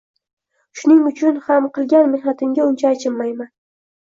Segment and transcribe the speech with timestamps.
[0.79, 3.53] Shuning uchun ham qilgan mehnatimga uncha achinmayman.